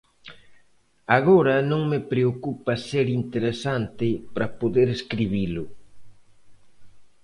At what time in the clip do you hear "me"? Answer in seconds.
1.91-1.99